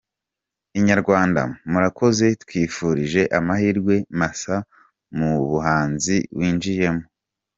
Inyarwanda: 0.79 1.41
Murakoze, 1.71 2.25
tukwifurije 2.39 3.21
amahirwe 3.39 3.95
masa 4.19 4.55
mu 5.17 5.31
buhanzi 5.49 6.17
winjiyemo. 6.37 7.03